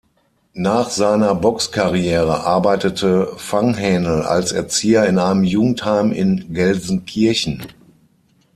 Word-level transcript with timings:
Nach 0.55 0.89
seiner 0.89 1.35
Boxkarriere 1.35 2.43
arbeitete 2.43 3.33
Fanghänel 3.37 4.23
als 4.23 4.51
Erzieher 4.51 5.05
in 5.05 5.19
einem 5.19 5.43
Jugendheim 5.43 6.11
in 6.11 6.55
Gelsenkirchen. 6.55 7.61